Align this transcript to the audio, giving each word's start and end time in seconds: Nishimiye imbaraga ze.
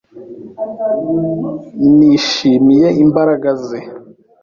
Nishimiye 1.97 2.87
imbaraga 3.03 3.49
ze. 3.65 3.79